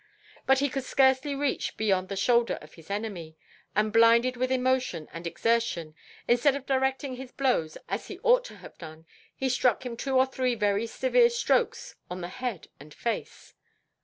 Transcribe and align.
But 0.47 0.57
he 0.57 0.69
could 0.69 0.83
scarcely 0.83 1.35
reach 1.35 1.77
beyond 1.77 2.09
the 2.09 2.15
shoulder 2.15 2.55
of 2.59 2.73
his 2.73 2.89
enemy, 2.89 3.37
and 3.75 3.93
blinded 3.93 4.35
with 4.35 4.51
emotion 4.51 5.07
and 5.13 5.27
exertion, 5.27 5.93
instead 6.27 6.55
of 6.55 6.65
directing 6.65 7.17
his 7.17 7.31
blows 7.31 7.77
as 7.87 8.07
he 8.07 8.17
ought 8.23 8.43
to 8.45 8.55
have 8.55 8.79
done, 8.79 9.05
he 9.35 9.47
struck 9.47 9.85
him 9.85 9.95
two 9.95 10.17
or 10.17 10.25
three 10.25 10.55
very 10.55 10.87
severe 10.87 11.29
strokes 11.29 11.93
on 12.09 12.21
the 12.21 12.29
head 12.29 12.67
and 12.79 12.95
face. 12.95 13.53